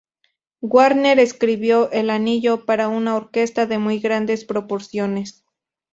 Wagner 0.61 1.19
escribió 1.19 1.91
el 1.91 2.09
"Anillo" 2.09 2.65
para 2.65 2.87
una 2.89 3.15
orquesta 3.15 3.67
de 3.67 3.77
muy 3.77 3.99
grandes 3.99 4.45
proporciones. 4.45 5.45